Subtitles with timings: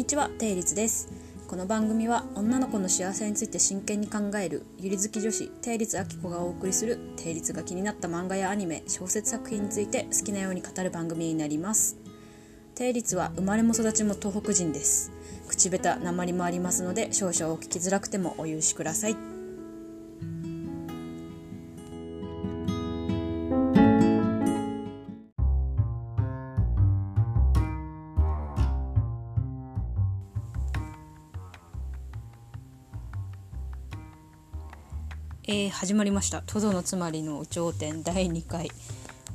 [0.00, 1.10] にちは、定律です。
[1.46, 11.98] この番組は女の子の幸せについて真剣に考えるゆり好き女子定律あきこがお送りする定律が気になった漫画やアニメ小説作品について好きなように語る番組になります。
[12.74, 15.12] 定律は生まれも育ちも東北人です。
[15.46, 19.29] 口下手鉛もありますので少々お聞きづらくてもお許しください。
[35.52, 38.70] えー、始まりました「トドのつまりの頂点第2回」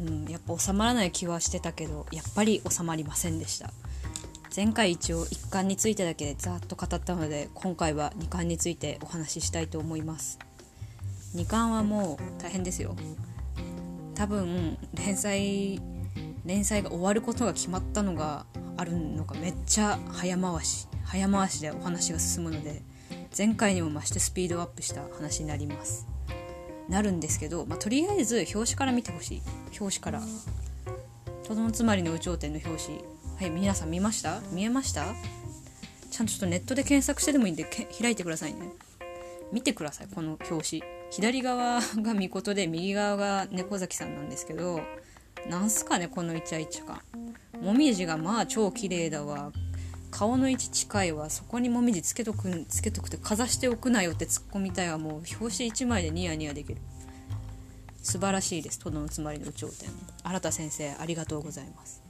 [0.00, 3.70] うん、やっぱ収まらない気はしてたけどやっぱり収まりませんでした。
[4.56, 10.38] 前回一応1巻についてだけでざっと語ったので今回は2巻についてお話ししたいと思います。
[11.34, 12.96] 2巻はもう大変ですよ。
[14.14, 15.78] 多分連載
[16.46, 18.46] 連載が終わることが決まったのが
[18.78, 22.80] あるのかめっちゃ早回し早回しでお話が進むので
[23.36, 26.06] 前回にも増してスピードアップした話になります。
[26.88, 29.42] なるんですけど、まあ、とりあえず表紙から見てほしい。
[29.78, 30.22] 表紙から
[31.46, 32.98] 「とどのつまりの有頂天」の表紙。
[33.38, 34.40] はい皆さん見ました？
[34.50, 35.04] 見えました？
[36.10, 37.64] ちゃんとちょっとネットで検索してでもいいんで
[38.00, 38.70] 開いてくださいね。
[39.52, 40.82] 見てくださいこの表紙。
[41.10, 44.80] 左側がみことで右側が猫崎さんなんですけど
[45.48, 47.00] なんすかねこのイチャイチャ感。
[47.62, 49.52] もみじがまあ超綺麗だわ。
[50.10, 51.30] 顔の位置近いわ。
[51.30, 54.98] そこにもみじつけとくつけとくてかざしておくなよって突っ込みたいわ。
[54.98, 56.80] もう表紙1枚でニヤニヤできる。
[58.02, 58.78] 素晴らしいです。
[58.78, 59.90] トドのつまりの頂点。
[60.22, 62.02] 新田先生ありがとうございます。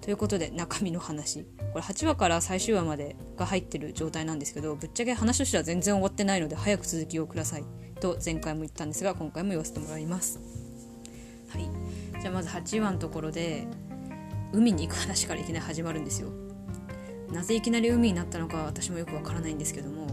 [0.00, 1.44] ということで中身の話。
[1.72, 7.64] これ8話から最終話までが入ってる状態なんですけどぶっちゃけ話としては全然終わってないので早く続きをください。
[8.00, 10.38] と前回も言ったんですが今回も言わせてもらいます。
[11.48, 11.68] はい。
[12.20, 13.66] じゃあまず8話のところで
[14.52, 16.43] 海に行く話からいきなり始まるんですよ。
[17.32, 20.06] なぜいきなり海になったのか私もよくわからないんですけども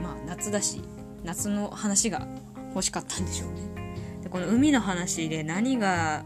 [0.00, 0.82] まあ夏だし
[1.24, 2.26] 夏の話が
[2.70, 4.20] 欲しかったんでしょうね。
[4.22, 6.24] でこの海の話で何が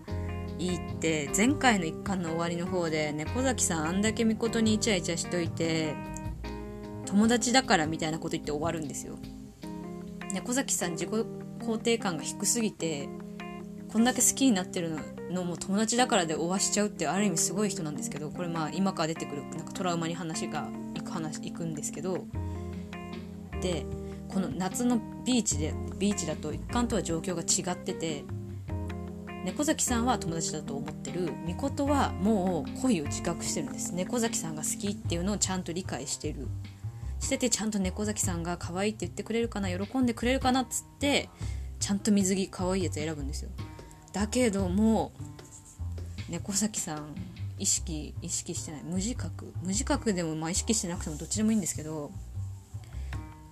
[0.58, 5.94] いいって前回の一巻の終わりの方で猫崎さんあんだけみことにイチャイチャしといて
[7.06, 9.18] 友達だからみたいなこと言って終わるんですよ。
[10.32, 13.08] 猫崎さん自己肯定感が低すぎて
[13.92, 14.96] こんだけ好きになってる
[15.30, 22.24] のも友達だからで終わしちゃうってある意味すごい人なんですけどこれまあ今から出てくるなんかトラウマに話がいく話いくんですけど
[23.60, 23.84] で
[24.28, 28.24] この夏のビーチでビーチだと一貫とは状況が違ってて
[29.44, 31.32] 猫崎さんは友達だと思ってる。
[31.46, 33.94] みことはもう恋を自覚してるんです。
[33.94, 36.46] 猫崎さんが好きっていうのをちゃんと理解してる。
[37.20, 41.30] しててちゃんと猫崎さんが可愛いって言ってくれるかな喜んでくれるかなっつって
[41.78, 43.50] ちゃんと水着可愛いやつ選ぶんですよ。
[44.12, 45.12] だけども
[46.28, 47.14] 猫崎さん
[47.58, 48.82] 意識意識してない。
[48.82, 49.52] 無自覚。
[49.62, 52.10] 無自覚でもまあ意識してなくてもどっちでもいいんですけど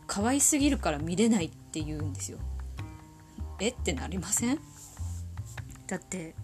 [0.06, 2.38] 可愛すぎるから見れないって言うんですよ。
[3.60, 3.68] え？
[3.68, 4.58] ってなりません？
[5.86, 6.34] だって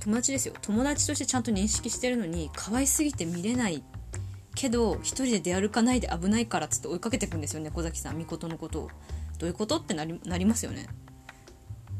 [0.00, 0.54] 友達ですよ。
[0.60, 3.82] 友達としてちゃんと認識してるのに可愛すぎて見れない
[4.54, 8.18] けど一人で出歩かないで危ないからっつって追いかけてくんですよ猫崎さん。
[8.18, 8.90] みことのことを。
[9.38, 9.78] どういうこと？
[9.78, 10.86] ってなりなりますよね。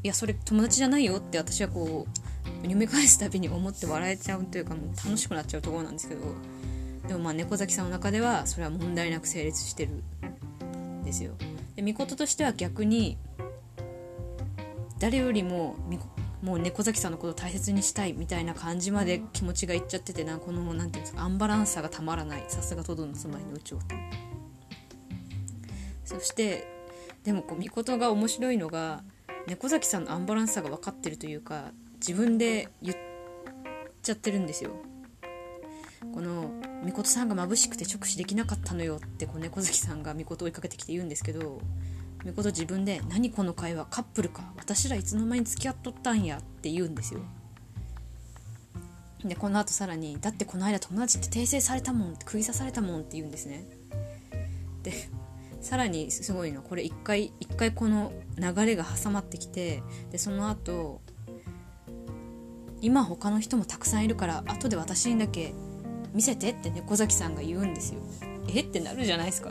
[0.03, 6.21] いやそれ友達じゃないよって私はこう読み返すたびに思って笑えちゃうというかもう楽しくなっちゃうところなんですけど
[7.09, 9.93] でもまあ猫崎さんの中ではそれは問題なく成立してる
[10.65, 11.33] んですよ。
[11.75, 13.17] でみことしては逆に
[14.99, 15.77] 誰よりも
[16.43, 22.45] もう猫崎さんのことを大切にしたいみたいな感じまで気持ちがいっちゃっててなこの何て言うんですかアンバランスさがたまらない。
[22.49, 23.77] さすがトドの住まいの宇宙
[26.05, 26.67] そして
[27.25, 29.03] でもこうみことが面白いのが
[29.49, 32.97] 猫崎さんのアンバランスさが分かってるというか自分で言っ
[34.03, 34.73] ちゃってるんですよ。
[36.13, 36.51] この
[36.85, 41.61] みことさんが眩しくて直視できなかったのよってこう猫崎さんがみこと追いかけてきて言うんですけど
[42.25, 47.21] みこと自分で「何この会話カップルか私らいつの間に付き合っとったんや」って言うんですよ。
[49.25, 53.65] でこの後さらに「だってこの間友達って訂正されたもん」って釘刺されたもんって言うんですね。
[55.69, 56.63] さらにすごいの。
[56.63, 61.03] これ一回一回この流れが挟まってきてでその後
[62.81, 65.53] 今他の人もたくさんいるから後で私にだけ
[66.15, 68.01] 見せてって猫崎さんが言うんですよ。
[68.49, 68.61] え？
[68.61, 69.51] ってなるじゃないですか。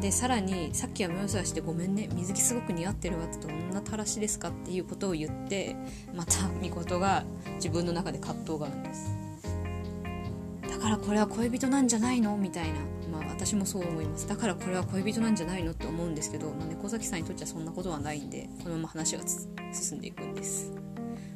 [0.00, 5.76] でさらにさっきは目をそらしてごめんね水着すごく似合ってるわってどんなたらしですかっていうことを言って
[6.16, 7.22] またみことが
[7.58, 9.14] 自分の中で葛藤があるんです。
[10.68, 12.36] だからこれは恋人なんじゃないの？
[12.36, 12.80] みたいな。
[13.18, 14.28] まあ私もそう思います。
[14.28, 19.22] だからこれは恋人なんじゃないのって思うんですけど、まあ、猫崎さんにとってはそんなことはないんでこのまま話が
[19.72, 20.72] 進んでいくんです。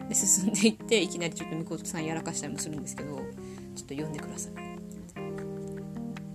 [0.09, 4.53] で進んでいっていきなりちょっとみことさんやらかしたりもするんですけどちょっと読んでください。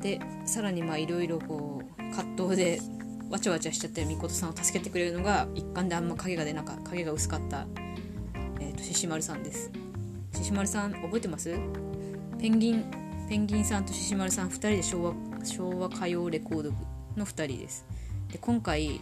[0.02, 2.80] でさらにまあいろいろこう葛藤で
[3.30, 7.68] わちゃわちゃしちゃってるみことさんを助けてくれるのが一貫であんま影が出なかった影が薄かった、
[8.62, 9.70] えーと、獅子丸さんです。
[10.34, 11.58] 獅子丸さん覚えてます？
[12.40, 12.86] ペンギン
[13.28, 15.14] ペンギンさんと獅子丸さん2人で昭和
[15.46, 16.78] 昭和歌謡レコード部
[17.18, 17.86] の2人です。
[18.32, 19.02] で今回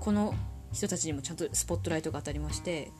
[0.00, 0.34] この
[0.72, 2.92] 人たちにもちゃんとスポットライトが当たりまして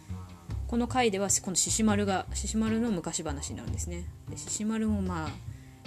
[0.67, 4.05] この回ではこの獅子丸が獅子丸の昔話になるんですね。
[4.29, 5.31] で獅子丸もまあ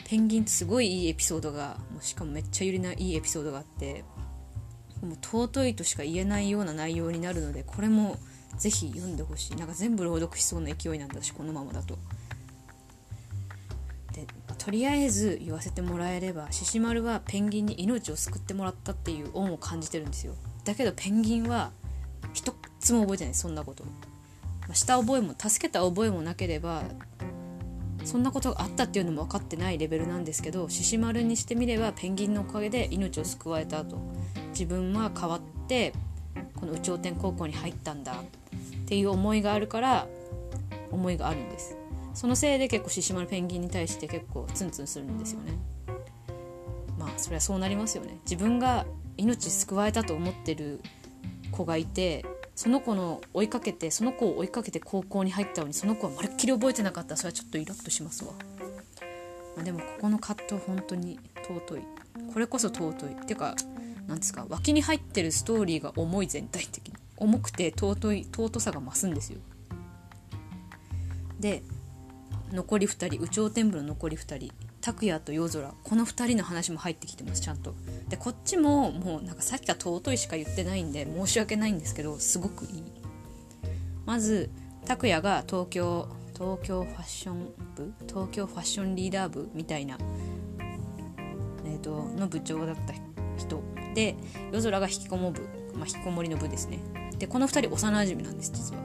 [0.06, 4.04] ペンギンとすごいいいエピソードがもうしかもめっちゃゆりないいエピソードがあって
[5.02, 8.18] もう尊いとしか言えないような内容になるのでこれも
[8.58, 9.56] ぜひ読んでほしい。
[9.56, 11.98] なんか全部朗読しそうな勢いなんだしこのままだと。
[14.64, 20.36] とりあえず言わせてもらえれば獅子丸はペンギンに命を救ってもらったっていう恩を感じてるんですよ。
[20.64, 21.72] だけどペンギンは
[22.34, 23.84] 一つも覚えてないそんなこと。
[24.74, 26.84] した覚えも助けた覚えもなければ
[28.06, 33.98] そんなことがあったっていうのも分かってないレベルなんですけど獅子丸にしてみればペンギンのおかげで命を救われたと。
[34.52, 35.92] 自分は変わって
[36.56, 38.16] この有頂天高校に入ったんだっ
[38.86, 40.08] ていう思いがあるから
[40.90, 41.83] 思いがあるんです。
[42.14, 45.54] そのせいで結構獅子丸ペンギンに対して結構ツンツンするんですよね。
[46.98, 48.20] まあそれはそうなりますよね。
[48.24, 48.86] 自分が
[49.18, 50.82] 命救われたと思ってる
[51.52, 52.26] 子がいて
[52.56, 57.18] その子の追いかけてその子を追いかけて高校に入ったのにその子はまるっきり覚えてなかった。
[57.18, 58.34] それはちょっとイラッとしますわ、
[59.56, 61.82] まあ、でもここの葛藤本当に尊い。
[62.32, 63.14] これこそ尊い。
[63.14, 63.56] っていうか
[64.08, 66.94] 何ですか脇に入ってるストーリーが重い全体的に。
[67.18, 69.40] 重くて尊い尊さが増すんですよ。
[71.40, 71.64] で
[72.54, 77.74] 残り2人有頂天部の残り2人拓也と夜空この2人の話も入ってきてますちゃんと。
[78.10, 82.84] でこっちももうなんかさっきから尊いしか言ってないんで申し訳ないんですけどすごくいい。
[84.06, 84.52] まず
[84.86, 89.98] 拓也が東京東京ファッション部東京ファッションリーダー部みたいな、
[91.66, 92.94] えーと、の部長だった
[93.38, 93.64] 人。
[93.96, 94.16] で
[94.52, 95.42] 夜空が引きこも部、
[95.76, 96.80] まあ、引きこもりの部ですね。
[97.18, 98.83] でこの2人幼馴染なんです実は。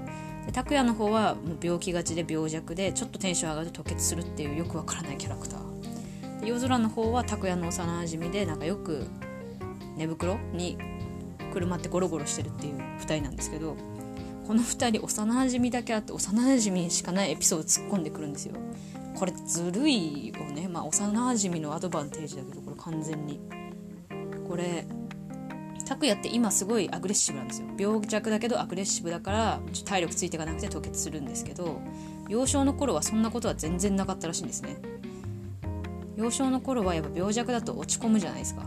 [0.52, 6.46] 拓也の方はもう病気がちで病弱でちょっとテンション上がると吐血するっていうよくわからないキャラクター。
[6.46, 9.06] 夜空の方は拓哉の幼馴染でなんかよく
[9.96, 10.78] 寝袋に
[11.52, 13.76] 車ってゴロゴロしてるっていう2人なんですけど
[14.46, 18.54] この2人幼馴染だけあって幼馴染しかないエピソード突っ込んでくるんですよ。
[19.14, 20.68] これずるいよね。
[20.68, 23.40] まあ幼馴染のアドバンテージだけどこれ完全に。
[24.48, 24.86] これ
[25.88, 27.68] 拓哉って今すごいアグレッシブなんですよ。
[27.78, 31.80] 病弱だけどアグレッシブだから体力ついていかなくて吐血するんですけど
[32.28, 34.76] 幼少の頃はそんなことは全然なかったらしいんですね。
[36.16, 38.66] 幼少の頃はやっぱ病弱だと落ち込むじゃないですか。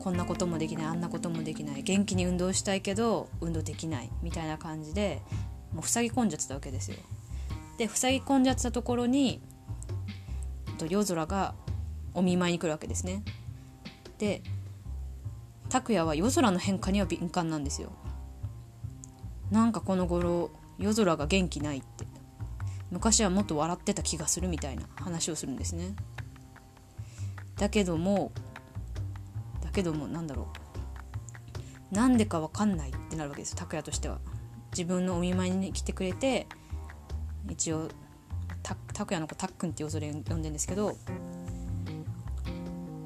[0.00, 5.22] こんなこともできないあんなこともできない元気に運動したいけど運動できないみたいな感じで
[5.72, 6.96] もう塞ぎ込んじゃってたわけですよ。
[7.78, 9.40] で塞ぎ込んじゃってたところに
[10.88, 11.54] 夜空が
[12.12, 13.22] お見舞いに来るわけですね。
[14.18, 14.42] で
[15.72, 17.92] 拓也は夜空の変化には敏感なんですよ。
[19.50, 22.06] なんかこの頃夜空が元気ないって。
[22.90, 25.96] 昔はもっと笑ってた気がするみたいな話をするんですね。
[27.56, 28.32] だけども
[29.62, 30.48] だけどもなんだろ
[31.90, 31.94] う。
[31.94, 34.18] なんでか分かんないってなるわけです拓哉としては。
[34.72, 36.46] 自分のお見舞いに来てくれて
[37.48, 37.88] 一応
[38.62, 40.98] 拓哉の子たっくんって恐れ呼んでんですけど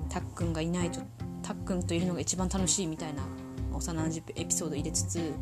[0.08, 1.00] たっくんがいないと
[1.46, 3.22] たっくんといるのが一番楽しいみたいな
[3.72, 5.32] 幼なじエピソード入れつつ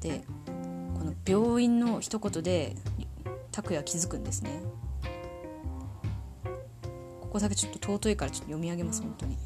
[0.00, 0.22] で
[0.96, 2.76] この病院の一言で
[3.50, 4.62] 拓哉気づくんですね。
[7.20, 9.36] ここだけちょっと尊いからちょっと読み上げます本当に。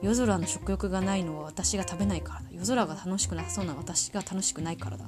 [0.00, 2.46] 夜空の食欲がないのは私が食べないからだ。
[2.52, 5.04] 夜空が楽しくなさそうな私が楽しくないからだ。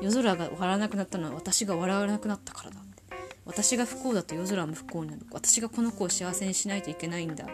[0.00, 2.78] 夜空が笑わなくなったのは私が笑わなくなったからだ
[3.44, 5.22] 私が不幸だと夜空も不幸になる。
[5.30, 7.46] 私がこの子を幸せにしないといけないんだ。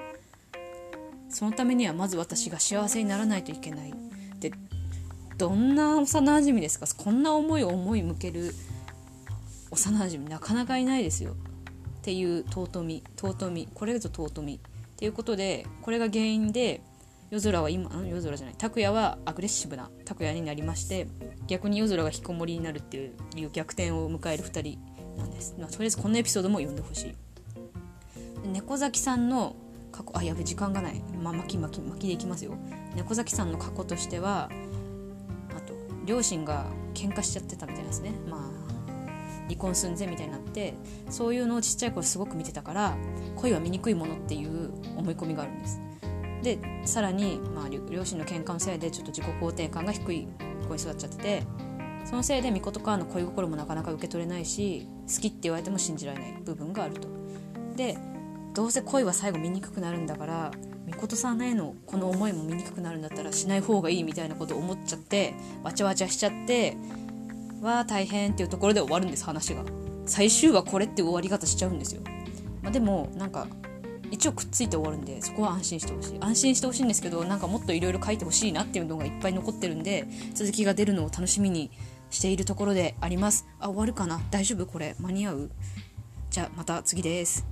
[1.31, 3.95] そのためにはまず私が幸せにならないといけない。
[4.41, 4.53] で
[5.39, 6.87] どんな幼馴染ですか？
[7.03, 8.55] こんな思いを思い向ける
[9.71, 11.33] 幼馴染なかなかいないですよ。
[11.33, 11.35] っ
[12.03, 14.55] ていう尊み尊みこれぞ尊み。
[14.57, 14.59] っ
[14.97, 16.83] ていうことでこれが原因で
[17.31, 21.07] 夜空は今夜空じゃない拓哉はアグレッシブな拓哉になりまして
[21.47, 24.79] 逆に夜空が引きこもりになるっていう逆転を迎える2人
[25.17, 27.15] なんです、まあ、とりあえずこのエピソードも読んでほしい。
[28.53, 29.57] 猫崎さんの
[29.93, 32.55] 過去あやべ時間がない、まあ、巻き巻き巻きでいきますよ。
[32.95, 34.51] 猫崎さんの過去としては
[35.57, 38.13] あと両親が喧嘩しちゃってたみたいですね。
[38.29, 38.61] まあ
[39.49, 40.75] 離婚寸前みたいになって
[41.09, 42.97] そういうのをちっちゃい頃すごく見てたから
[43.37, 45.81] 恋は醜いものっていう思い込みがあるんです。
[46.43, 50.29] でさらに、まあ、両親の喧嘩のせいでちょっと自己肯定感が低い
[50.69, 51.43] 子に育っちゃってて
[52.05, 57.09] そのせいで巫女からの恋心もなかなか受け取れないし好きって言われても信じられない部分があると。
[57.77, 57.99] で
[58.55, 60.51] どうせ恋は最後醜くくなるんだから
[60.87, 66.77] みことさんへのこの思いも醜くなるんだったらしない方がいいみたいなこと思っちゃってわちゃわちゃしちゃって
[67.63, 69.63] わあ大変っていうところで終わるんです話が。
[70.07, 72.01] 最終話これって終わり方しちゃうんですよ、
[72.63, 73.47] まあ、でもなんか
[74.11, 76.19] 一応くっついて終わるんでそこは安心してほしい。
[76.21, 81.71] 安心してほしいんですけどなんかもっといろいろ書いてほしいなっていうのがいっぱい残ってるんで続きが出るのを楽しみに
[82.11, 83.47] しているところであります。
[83.61, 84.21] あ終わるかな。
[84.33, 84.67] 大丈夫？
[84.67, 85.51] これ間に合う？
[86.31, 87.47] じゃあまた次です。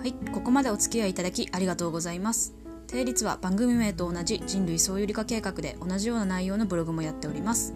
[0.00, 2.54] はい、ここまでお付き合いいただきありがとうございます。
[2.86, 7.74] 定律は番組名と同じ人類総有理化計画で同じような内容のブログもやっております。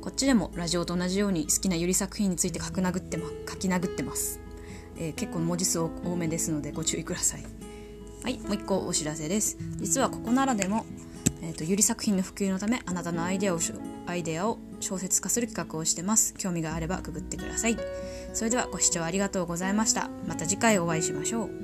[0.00, 4.40] こっちでもラジオと同じように好きなゆり作品について書き殴ってま書き殴ってます。
[4.96, 7.44] えー結構文字数多めですのでご注意ください。
[8.24, 9.56] はい、もう一個お知らせです。
[9.76, 10.84] 実はここならでも、
[11.42, 13.60] えー、とゆり作品の普及のためあなたのアイデアを
[14.06, 16.34] アイデアを小説化する企画をしてます。
[16.34, 17.76] 興味があればくぐってください。
[18.34, 20.10] それではご視聴ありがとうございました。
[20.26, 21.61] また次回お会いしましょう。